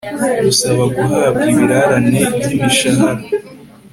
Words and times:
gusaba 0.43 0.83
guhabwa 0.95 1.43
ibirarane 1.51 2.21
by 2.37 2.47
imishahara 2.55 3.23